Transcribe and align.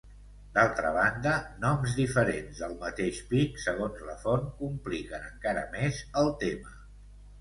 D'altra 0.53 0.91
banda, 0.95 1.33
noms 1.65 1.97
diferents 1.99 2.63
del 2.63 2.73
mateix 2.85 3.19
pic 3.33 3.61
segons 3.67 4.01
la 4.11 4.17
font 4.25 4.49
compliquen 4.63 5.29
encara 5.33 5.67
més 5.77 6.01
el 6.23 6.33
tema. 6.47 6.79